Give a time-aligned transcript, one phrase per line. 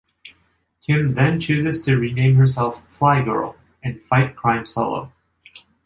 [0.83, 5.11] Kim then chooses to rename herself "Fly-Girl", and fight crime solo.